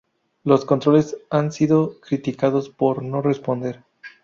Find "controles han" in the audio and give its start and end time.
0.65-1.51